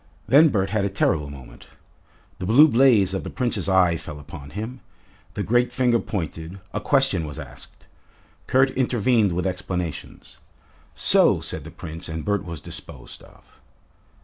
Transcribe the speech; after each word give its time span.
Then 0.27 0.49
Bert 0.49 0.71
had 0.71 0.83
a 0.83 0.89
terrible 0.89 1.29
moment. 1.29 1.67
The 2.39 2.47
blue 2.47 2.67
blaze 2.67 3.13
of 3.13 3.23
the 3.23 3.29
Prince's 3.29 3.69
eye 3.69 3.97
fell 3.97 4.19
upon 4.19 4.49
him, 4.49 4.79
the 5.35 5.43
great 5.43 5.71
finger 5.71 5.99
pointed, 5.99 6.59
a 6.73 6.81
question 6.81 7.23
was 7.23 7.37
asked. 7.37 7.85
Kurt 8.47 8.71
intervened 8.71 9.31
with 9.31 9.45
explanations. 9.45 10.37
"So," 10.95 11.39
said 11.39 11.65
the 11.65 11.69
Prince, 11.69 12.09
and 12.09 12.25
Bert 12.25 12.43
was 12.43 12.61
disposed 12.61 13.21
of. 13.21 13.43